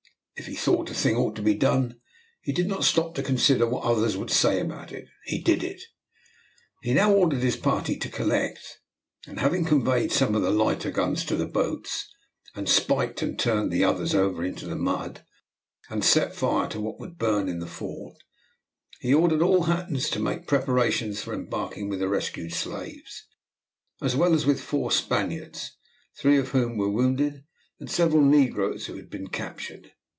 [0.37, 1.99] If he thought a thing ought to be done,
[2.41, 5.83] he did not stop to consider what others would say about it, he did it.
[6.81, 8.79] He now ordered his party to collect,
[9.27, 12.11] and having conveyed some of the lighter guns to the boats,
[12.55, 15.23] and spiked and turned the others over into the mud,
[15.91, 18.15] and set fire to what would burn in the fort,
[18.99, 23.27] he ordered all hands to make preparations for embarking with the rescued slaves,
[24.01, 25.77] as well as with four Spaniards,
[26.17, 27.43] three of whom were wounded,
[27.79, 29.91] and several negroes who had been captured.